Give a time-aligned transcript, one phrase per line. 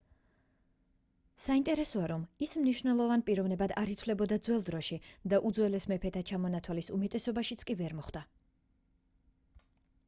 [1.43, 4.99] საინტერესოა რომ ის მნიშვნელოვან პიროვნებად არ ითვლებოდა ძველ დროში
[5.35, 8.27] და უძველეს მეფეთა ჩამონთვალის უმეტესობაშიც ვერ მოხვდა